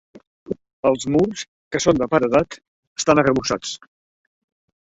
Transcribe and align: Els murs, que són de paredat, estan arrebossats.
Els 0.91 1.05
murs, 1.15 1.43
que 1.75 1.81
són 1.85 2.01
de 2.03 2.09
paredat, 2.15 2.59
estan 3.03 3.25
arrebossats. 3.25 3.79